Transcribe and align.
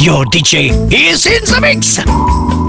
Your 0.00 0.24
DJ 0.26 0.70
is 0.92 1.26
in 1.26 1.44
the 1.44 1.58
mix. 1.60 2.67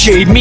Chance. 0.00 0.39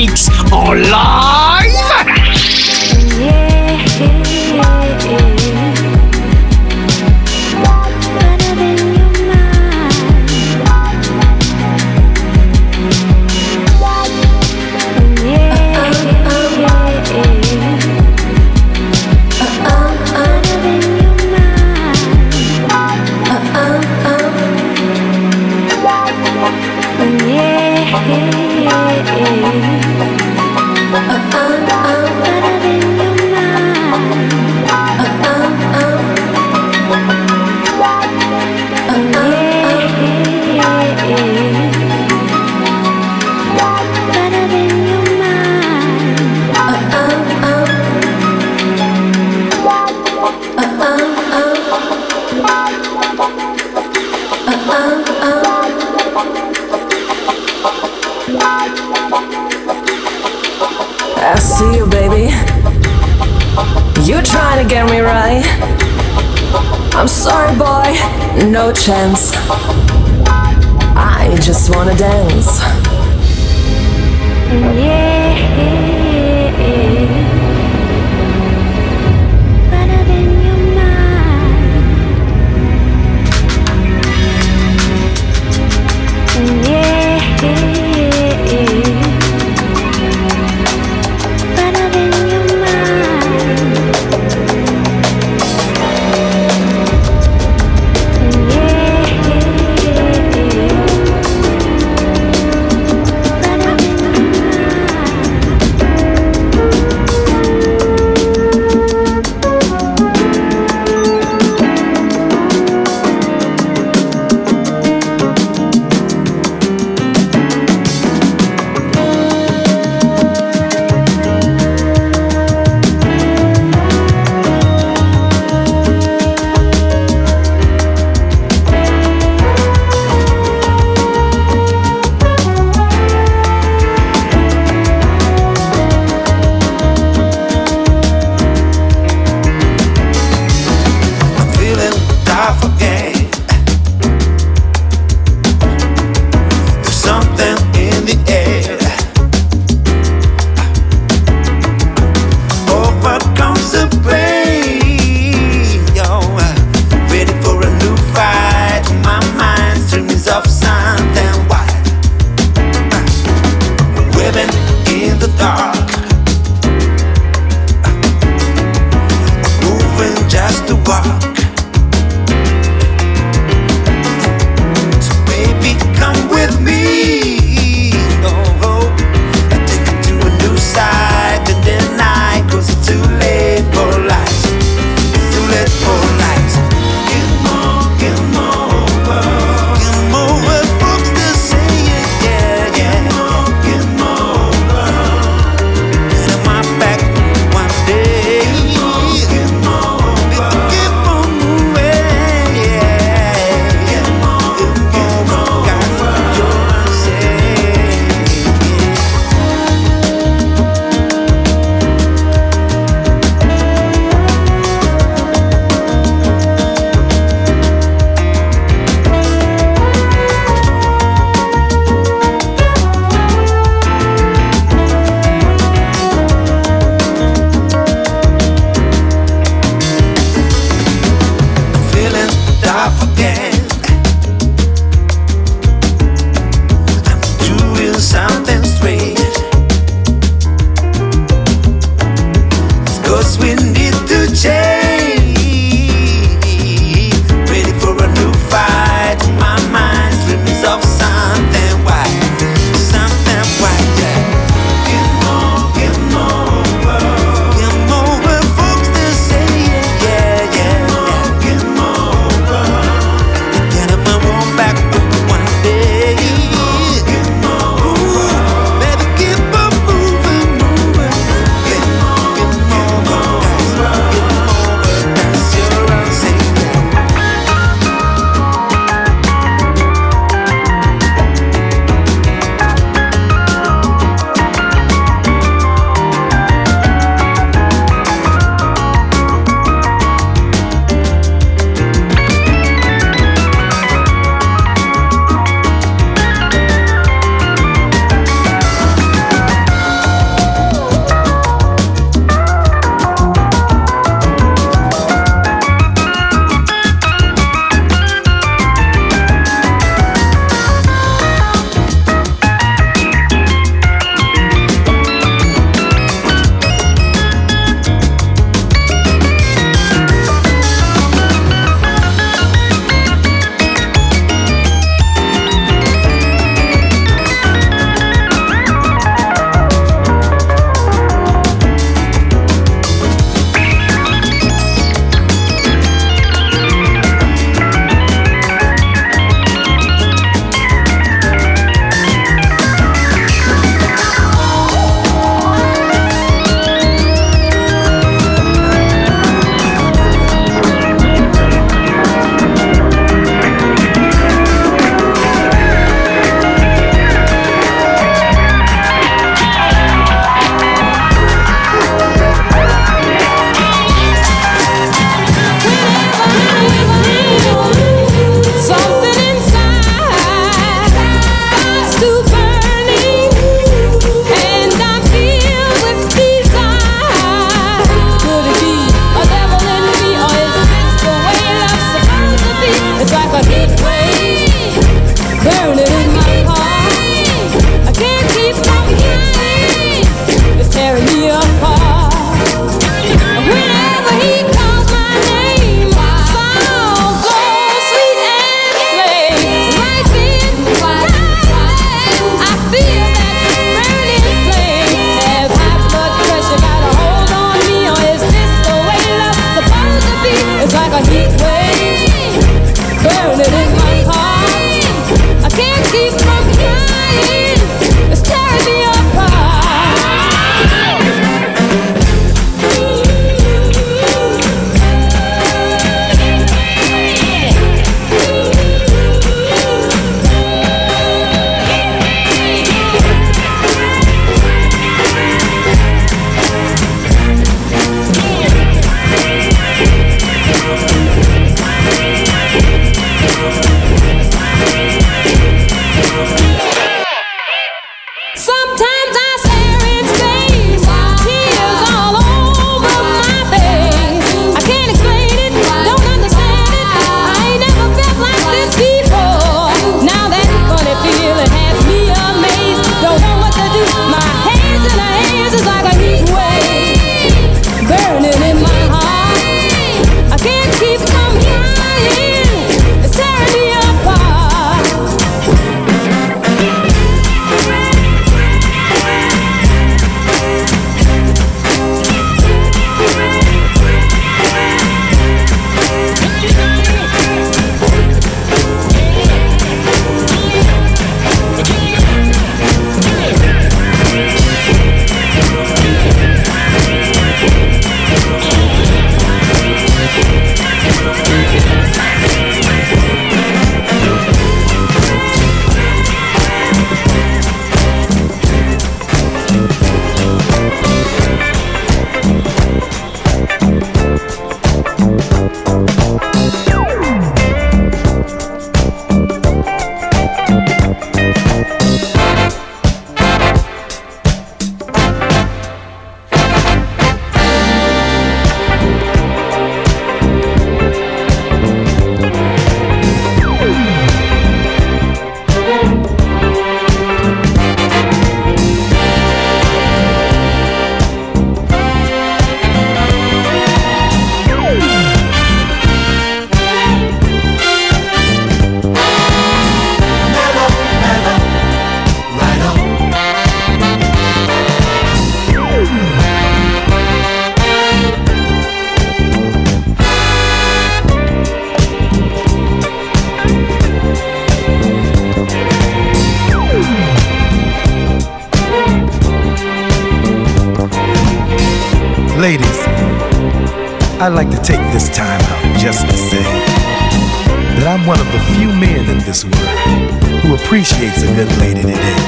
I'd 574.21 574.35
like 574.35 574.49
to 574.49 574.57
take 574.57 574.83
this 574.91 575.07
time 575.15 575.39
out 575.39 575.79
just 575.79 576.03
to 576.03 576.11
say 576.11 576.43
that 576.43 577.87
I'm 577.87 578.05
one 578.05 578.19
of 578.19 578.27
the 578.35 578.41
few 578.51 578.67
men 578.67 579.07
in 579.07 579.23
this 579.23 579.47
world 579.47 580.19
who 580.43 580.59
appreciates 580.59 581.23
a 581.23 581.31
good 581.39 581.47
lady 581.63 581.87
today. 581.87 582.19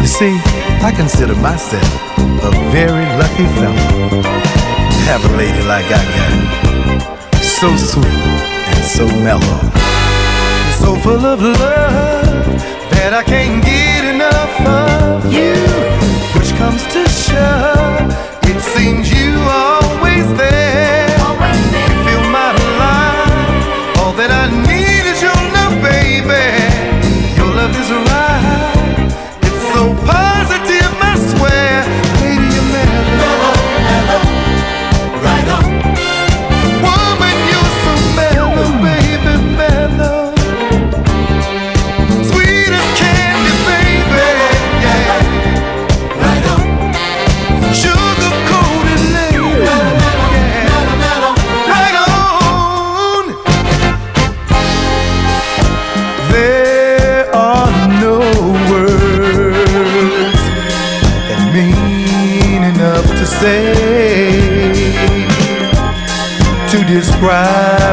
You 0.00 0.08
see, 0.08 0.40
I 0.80 0.96
consider 0.96 1.36
myself 1.36 1.84
a 2.40 2.50
very 2.72 3.04
lucky 3.20 3.44
fellow 3.60 4.24
to 4.24 5.00
have 5.04 5.20
a 5.20 5.36
lady 5.36 5.60
like 5.68 5.84
I 5.92 6.00
got. 6.16 7.44
So 7.44 7.68
sweet 7.76 8.08
and 8.08 8.80
so 8.80 9.04
mellow. 9.20 9.60
So 10.80 10.96
full 11.04 11.20
of 11.28 11.44
love 11.44 12.56
that 12.96 13.12
I 13.12 13.22
can't 13.22 13.60
get 13.60 14.16
enough 14.16 14.56
of 14.64 15.28
you. 15.28 15.60
Push 16.32 16.56
comes 16.56 16.80
to 16.96 17.04
shove, 17.04 18.08
it 18.48 18.58
seems 18.64 19.12
you 19.12 19.36
always 19.44 19.65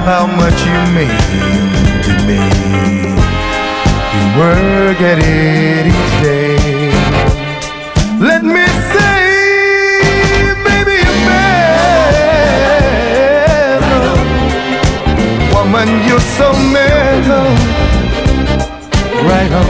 describe 0.03 0.05
how 0.05 0.25
much 0.27 0.59
you 0.65 0.79
mean 0.93 1.09
to 2.03 2.11
me. 2.27 2.39
You 4.13 4.23
work 4.37 4.99
at 5.01 5.19
it 5.19 5.85
each 5.87 6.13
day. 6.21 6.91
Let 8.19 8.43
me 8.43 8.65
say, 8.93 9.19
baby, 10.63 10.95
you're 11.03 11.21
mellow. 13.75 14.07
Woman, 15.53 15.89
you're 16.07 16.27
so 16.37 16.47
mellow. 16.71 17.47
Right 19.29 19.53
on. 19.53 19.65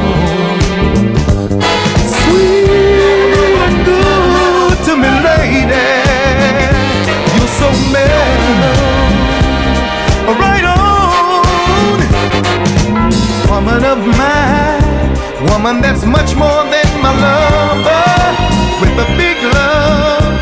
Sweet 2.20 3.58
and 3.66 3.78
good 3.86 4.78
to 4.86 4.94
me, 4.96 5.10
lady. 5.28 5.88
You're 7.36 7.54
so 7.60 7.70
mellow. 7.92 8.23
Woman 15.54 15.82
that's 15.82 16.04
much 16.04 16.36
more 16.36 16.64
than 16.74 16.90
my 17.00 17.14
lover. 17.14 18.10
With 18.82 19.06
a 19.06 19.08
big 19.16 19.38
love. 19.54 20.34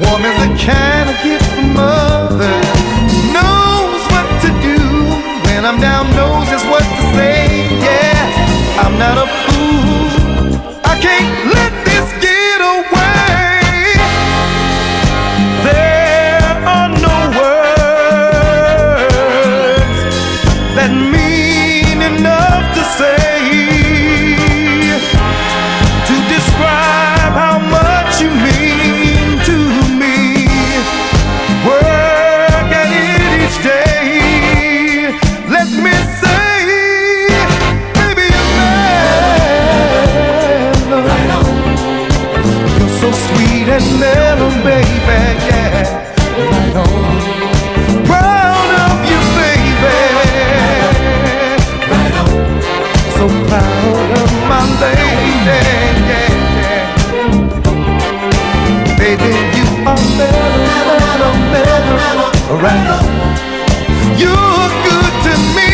Warm 0.00 0.22
as 0.22 0.38
a 0.46 0.48
can 0.56 1.08
I 1.08 1.14
get 1.24 1.42
from 1.42 1.74
mother. 1.74 2.56
Knows 3.34 4.02
what 4.14 4.28
to 4.44 4.50
do. 4.62 4.78
When 5.46 5.64
I'm 5.64 5.80
down, 5.80 6.06
knows 6.14 6.46
just 6.48 6.66
what 6.70 6.84
to 6.86 7.02
say. 7.18 7.66
Yeah, 7.82 8.14
I'm 8.78 8.96
not 8.96 9.18
a 9.18 9.39
right. 62.56 63.00
You're 64.18 64.70
good 64.88 65.14
to 65.26 65.34
me, 65.56 65.69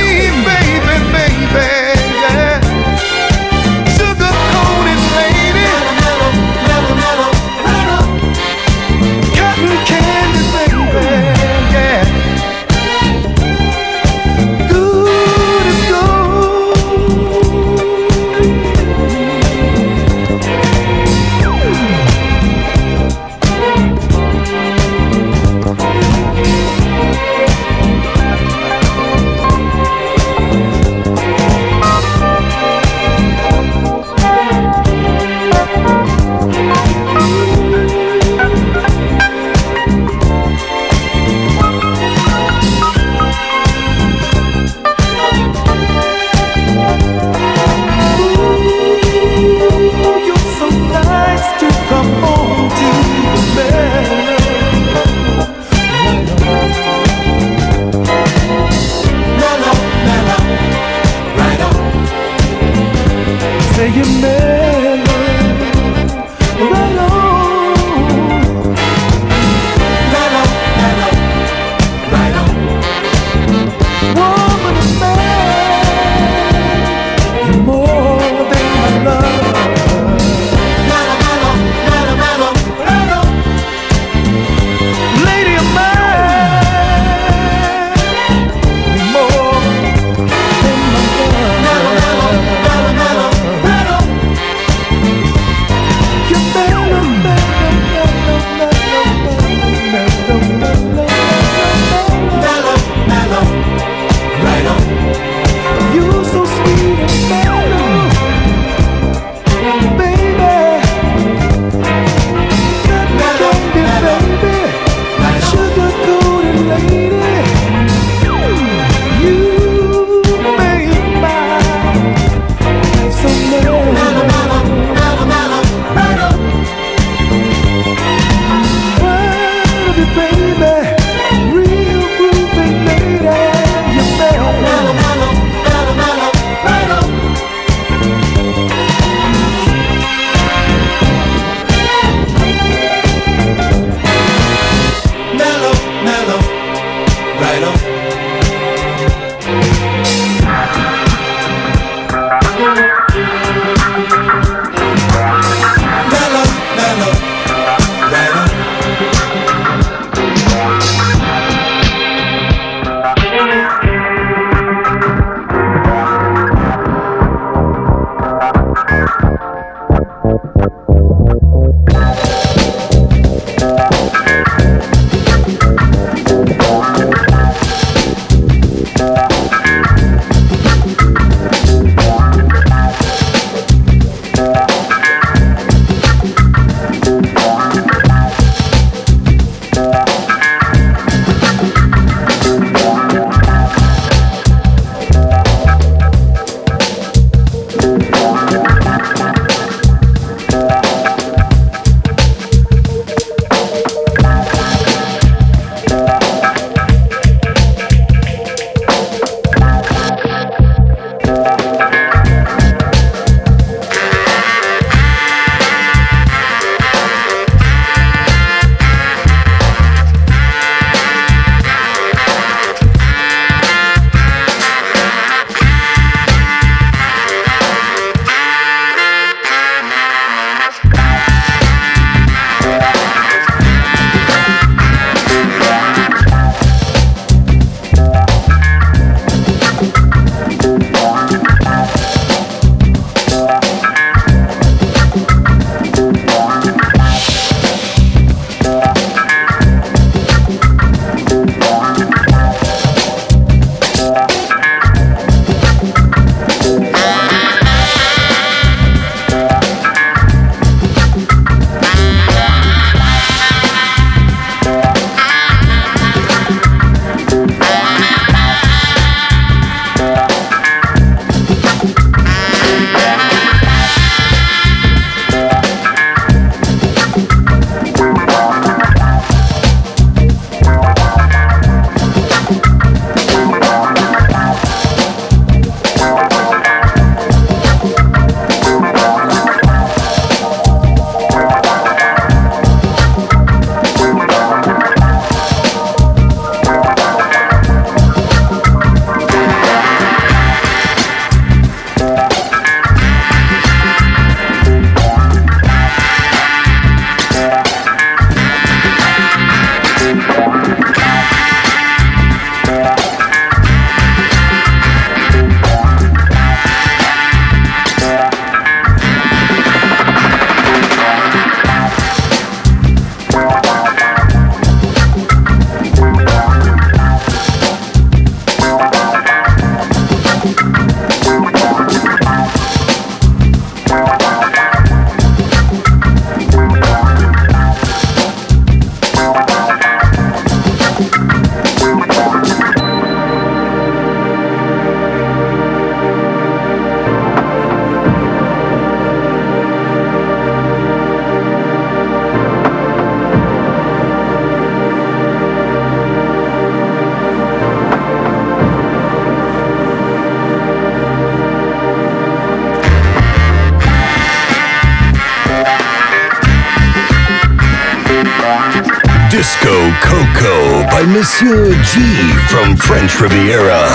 French 372.97 373.21
Riviera. 373.21 373.86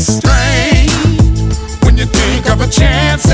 strange 0.00 0.92
when 1.84 1.96
you 1.96 2.06
think 2.06 2.48
of 2.50 2.60
a 2.60 2.68
chance. 2.68 3.29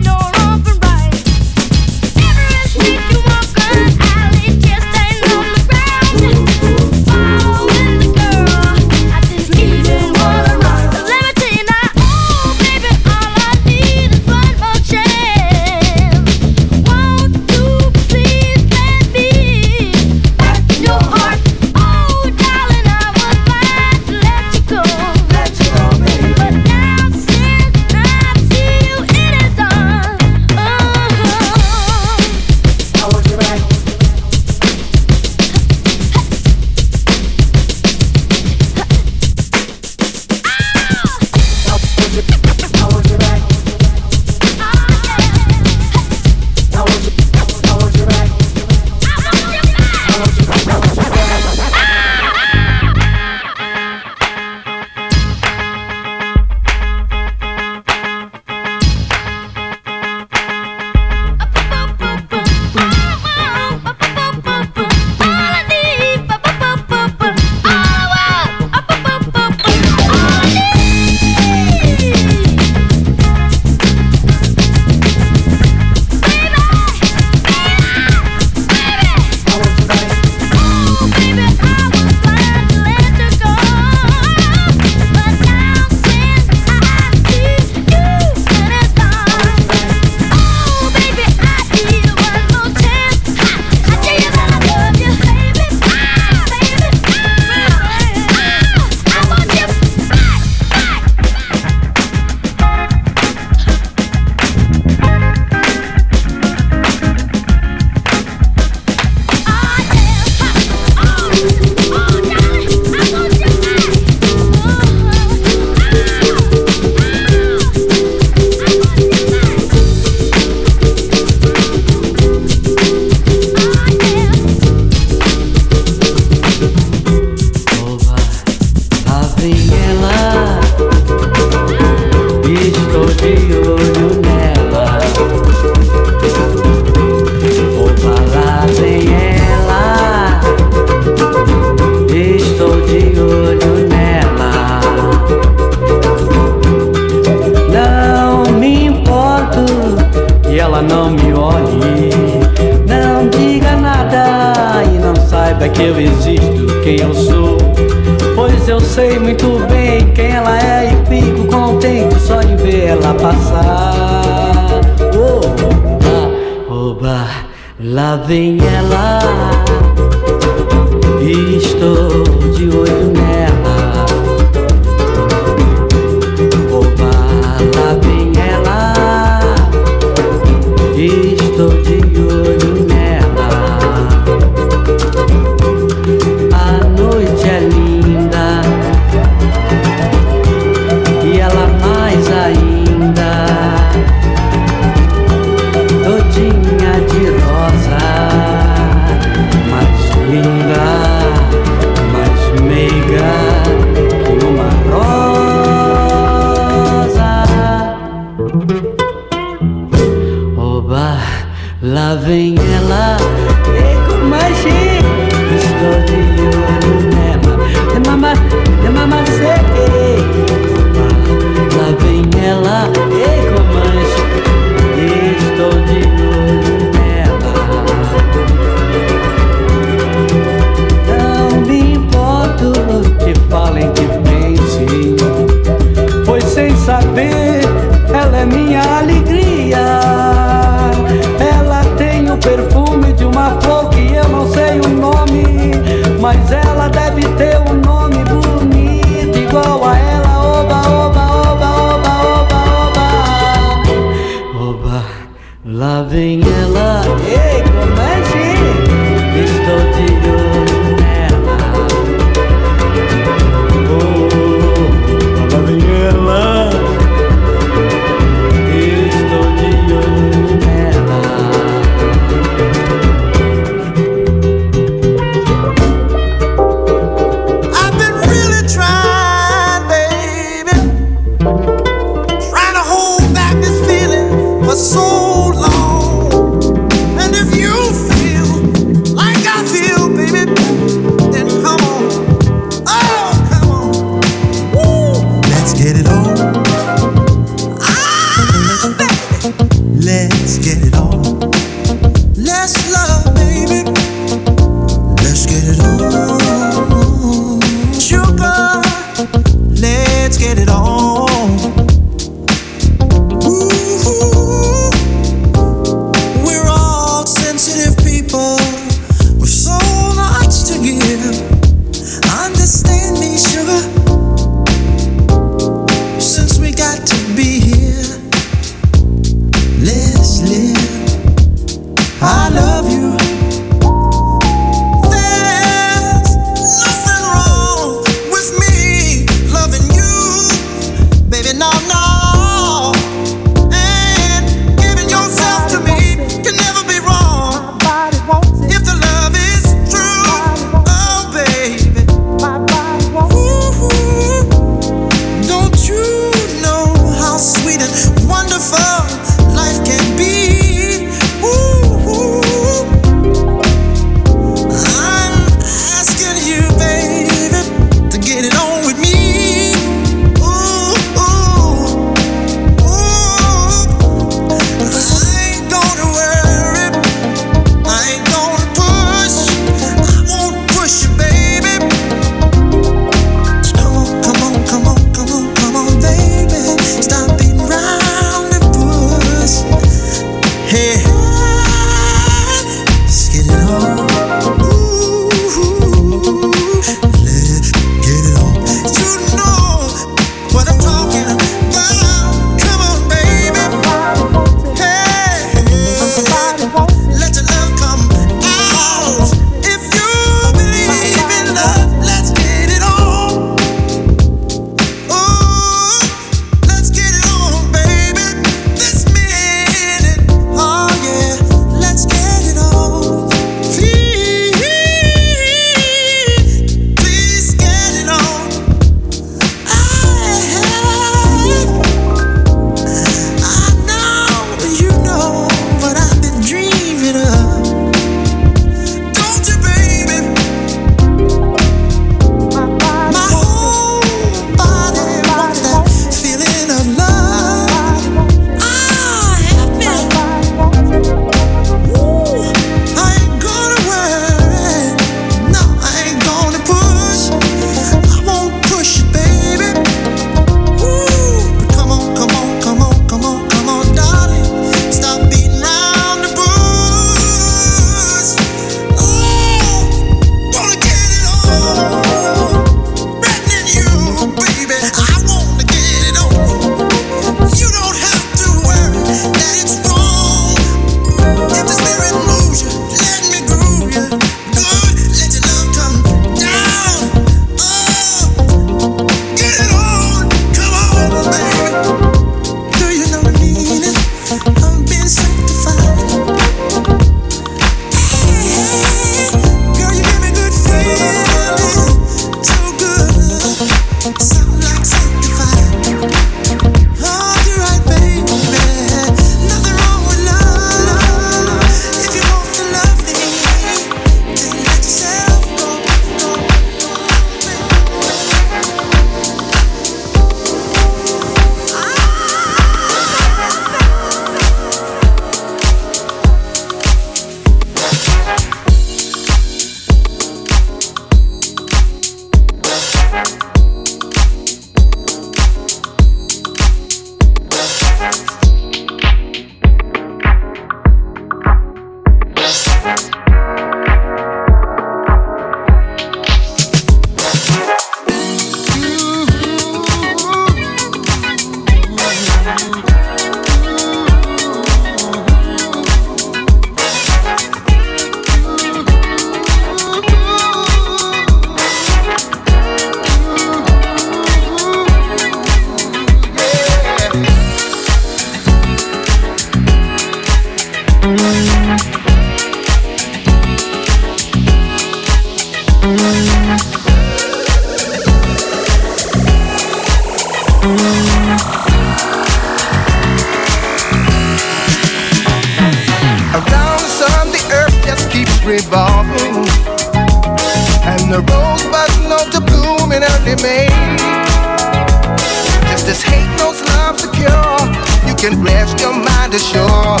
can 598.28 598.42
rest 598.42 598.80
your 598.80 598.92
mind 598.92 599.32
assured 599.34 600.00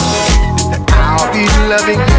that 0.72 0.82
I'll 0.90 1.32
be 1.32 1.46
loving 1.70 2.00
you. 2.00 2.15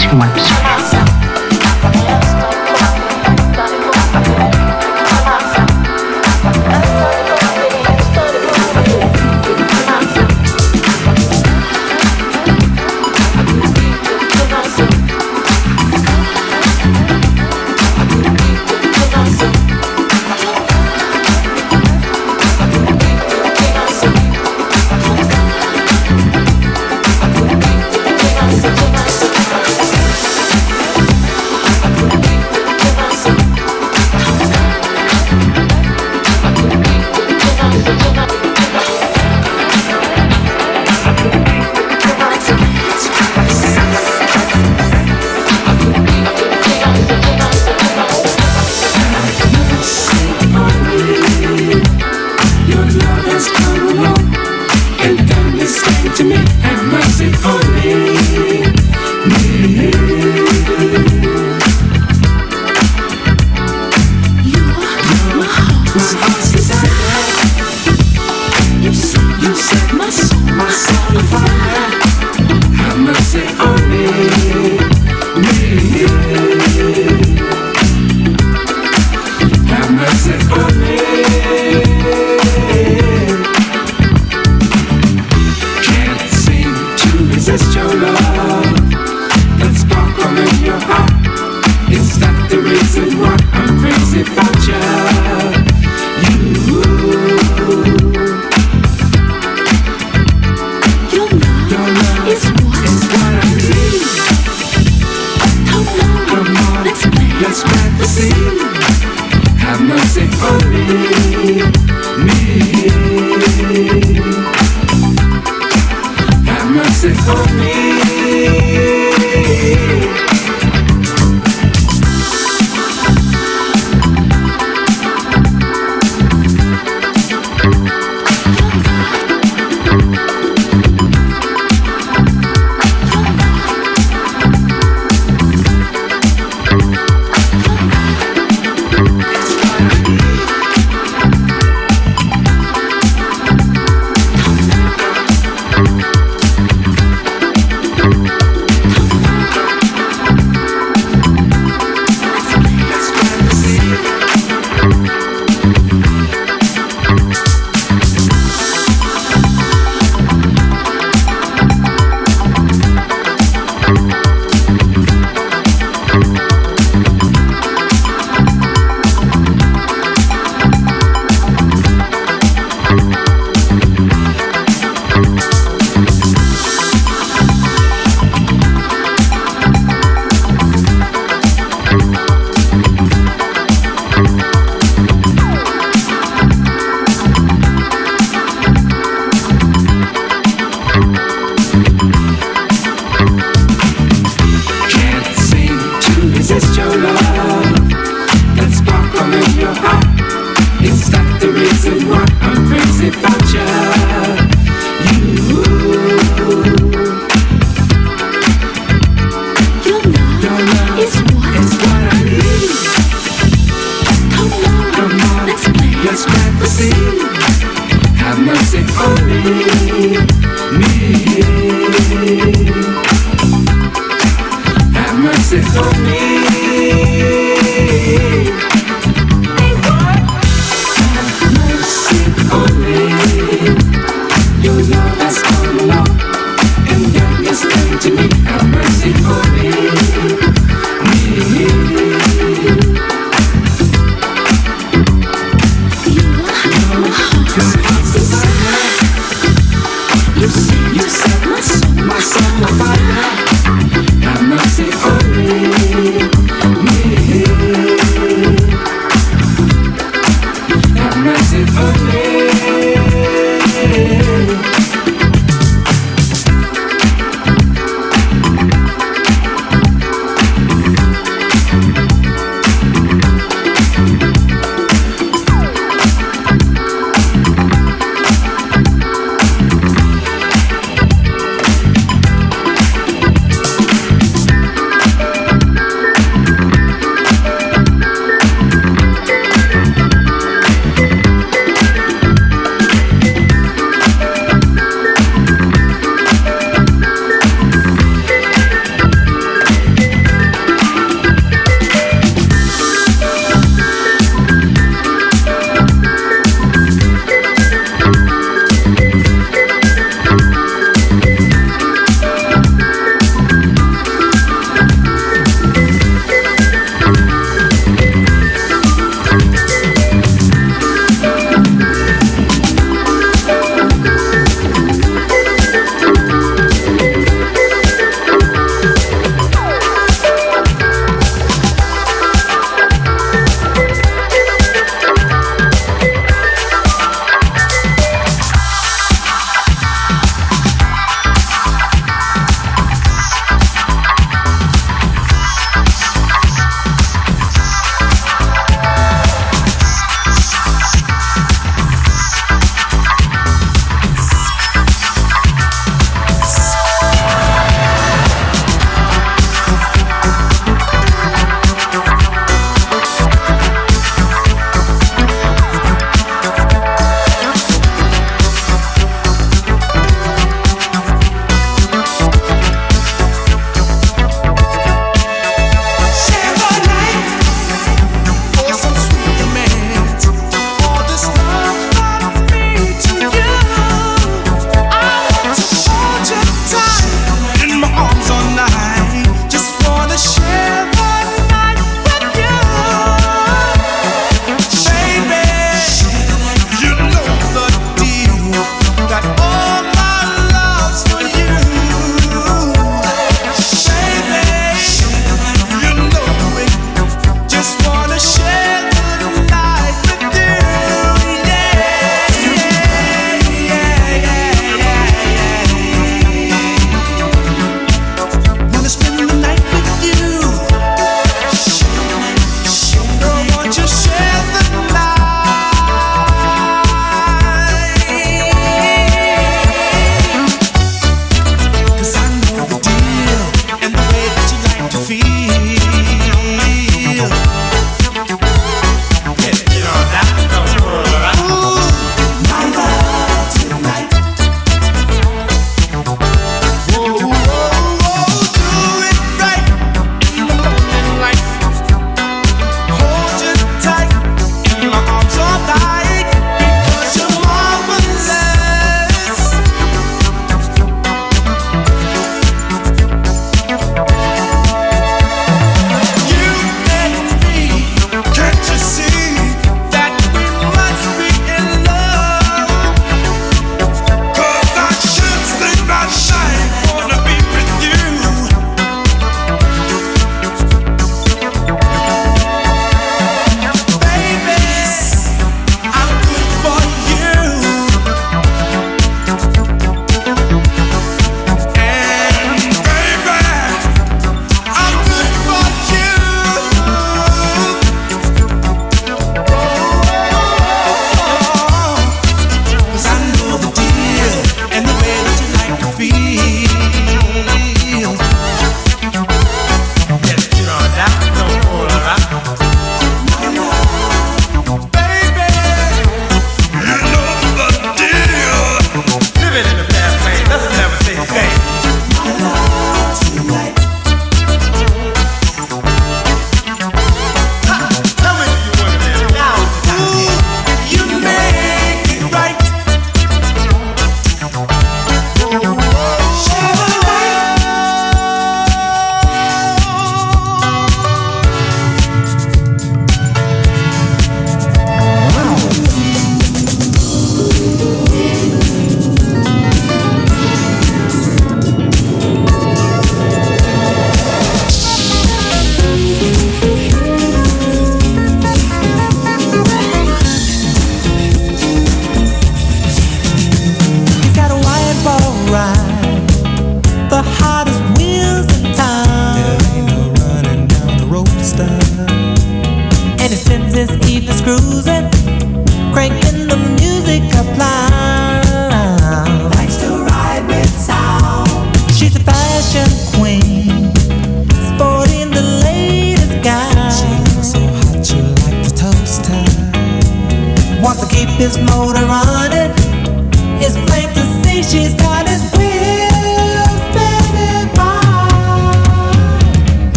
Can't 0.00 0.47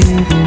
Bye. 0.00 0.37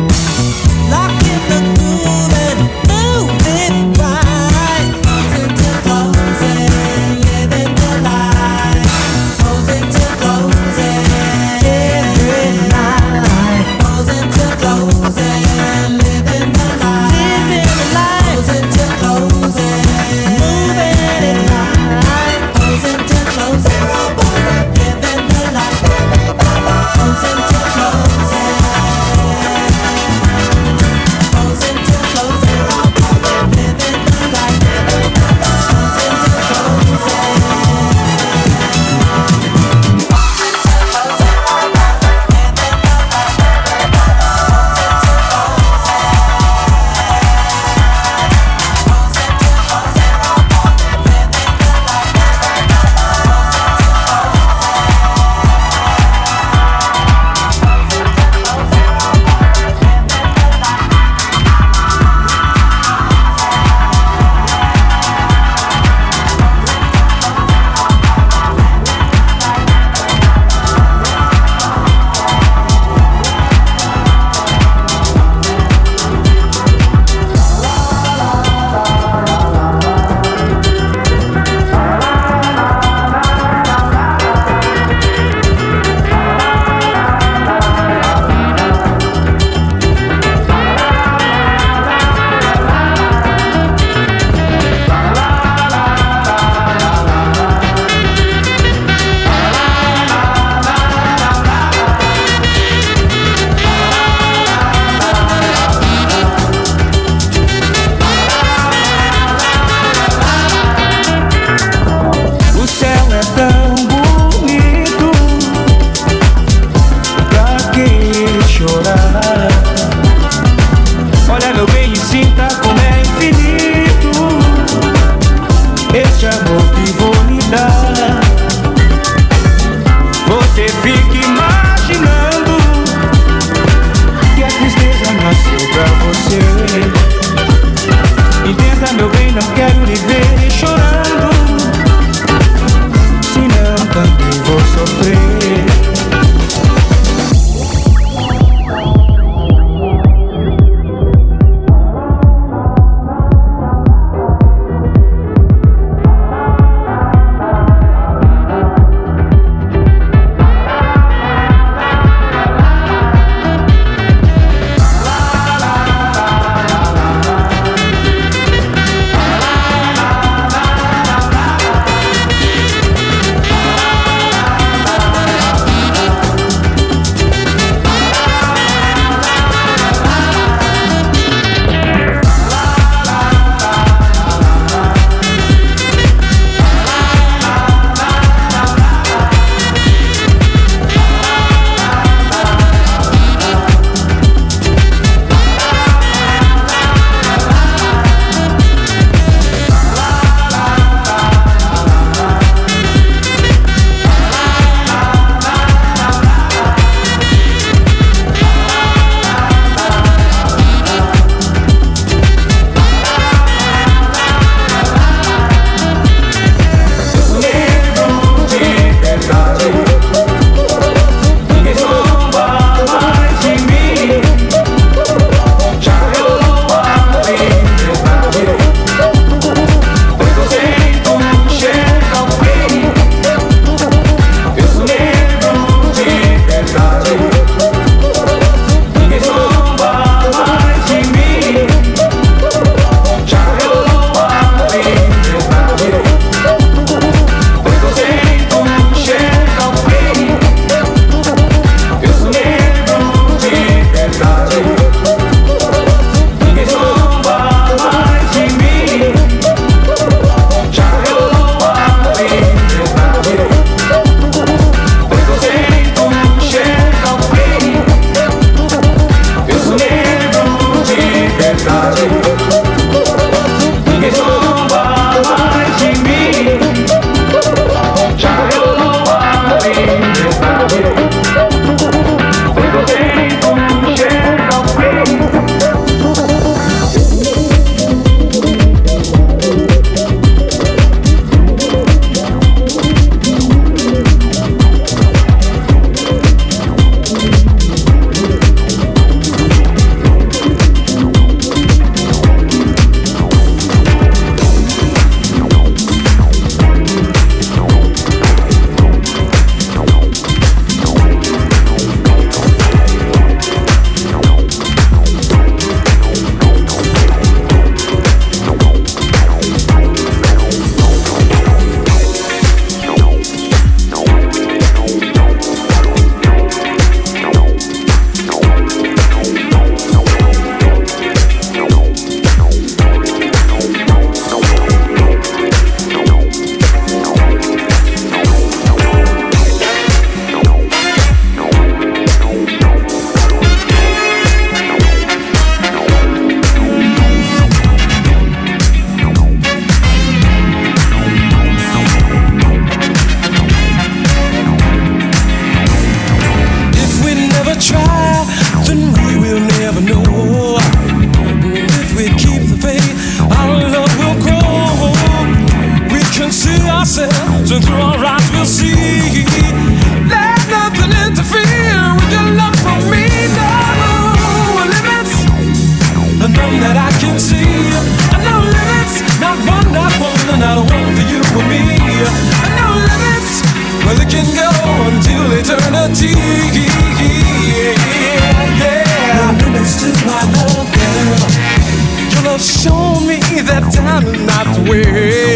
Love 392.32 392.40
shown 392.40 393.04
me 393.12 393.20
that 393.44 393.60
time 393.76 394.08
is 394.08 394.24
not 394.24 394.48
the 394.56 394.64
way. 394.64 395.36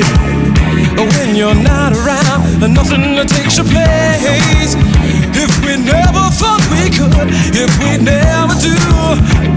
When 0.96 1.36
you're 1.36 1.52
not 1.52 1.92
around, 1.92 2.64
nothing 2.72 3.20
takes 3.28 3.60
your 3.60 3.68
place. 3.68 4.80
If 5.36 5.52
we 5.60 5.76
never 5.76 6.24
thought 6.32 6.64
we 6.72 6.88
could, 6.88 7.12
if 7.52 7.68
we 7.84 8.00
never 8.00 8.56
do, 8.64 8.80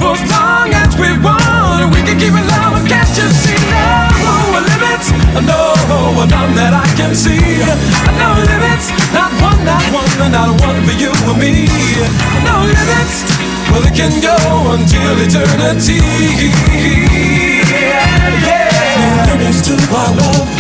for 0.03 0.19
as 0.19 0.23
long 0.35 0.75
as 0.75 0.99
we 0.99 1.15
want, 1.23 1.95
we 1.95 2.03
can 2.03 2.19
keep 2.19 2.35
it 2.35 2.47
love. 2.59 2.83
Can't 2.91 3.07
you 3.15 3.31
see 3.31 3.55
now? 3.71 4.19
no 4.19 4.59
limits? 4.59 5.15
No, 5.39 5.79
none 6.27 6.59
that 6.59 6.75
I 6.75 6.91
can 6.99 7.15
see. 7.15 7.39
No 8.19 8.35
limits, 8.51 8.91
not 9.15 9.31
one, 9.39 9.63
not 9.63 9.87
one, 9.95 10.11
not 10.35 10.51
one 10.59 10.79
for 10.83 10.95
you 10.99 11.15
and 11.15 11.39
me. 11.39 11.71
No 12.43 12.67
limits, 12.67 13.23
well 13.79 13.87
it 13.87 13.95
can 13.95 14.21
go 14.21 14.35
until 14.75 15.15
eternity. 15.23 15.99
Yeah, 17.69 18.03
yeah. 18.47 19.27
No 19.27 19.35
limits 19.35 19.61
to 19.69 19.75
our 19.95 20.11
love, 20.17 20.58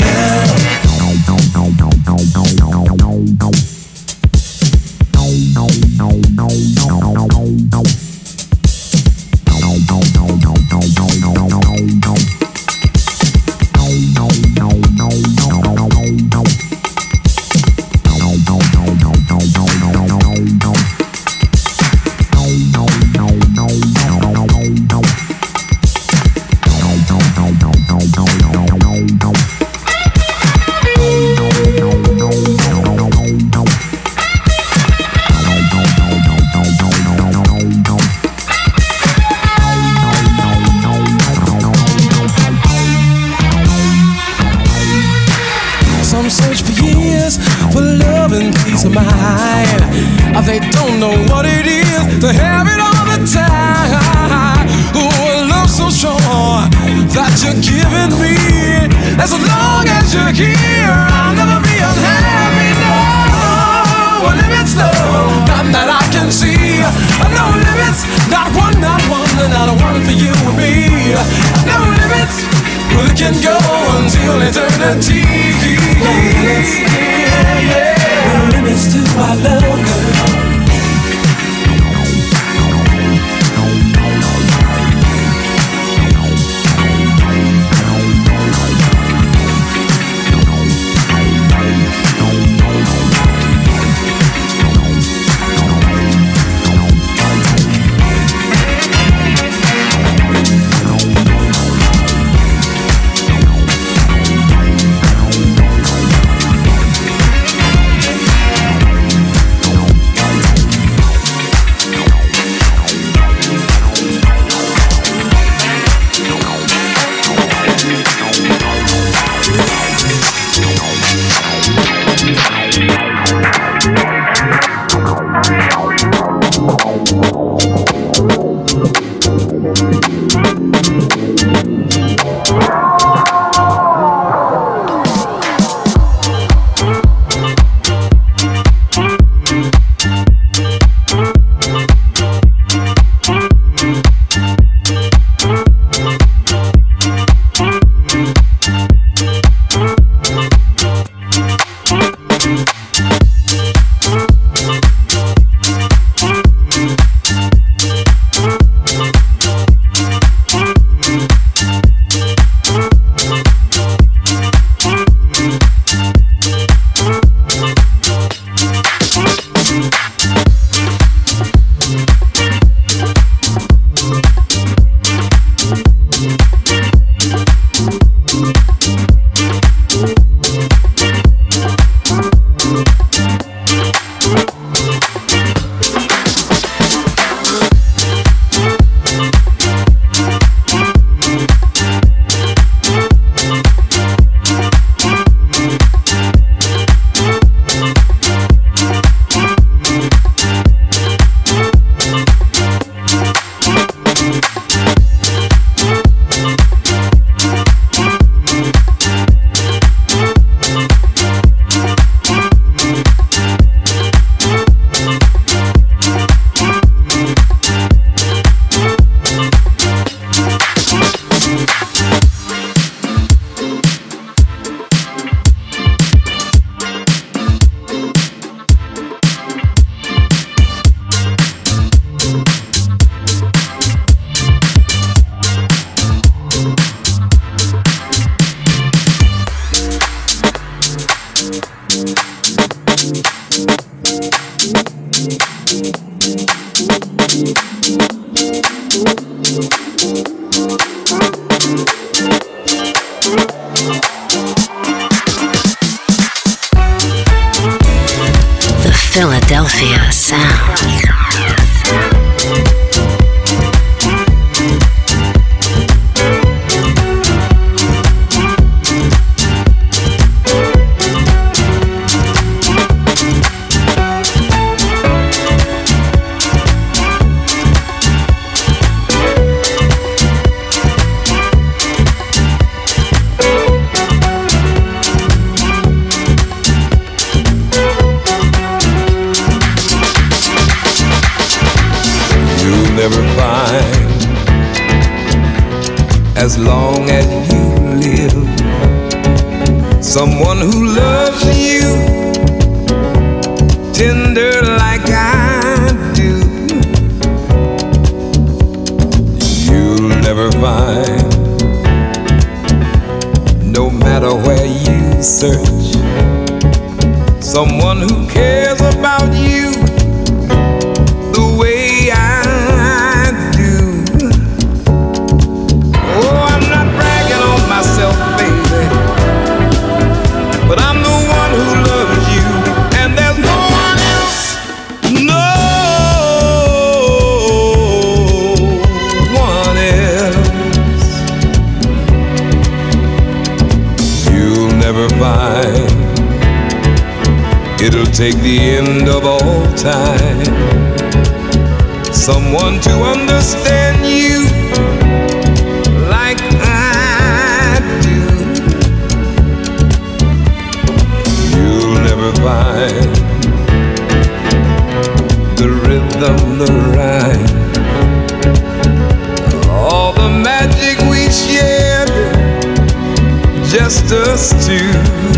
us 374.38 374.66
to 374.68 375.37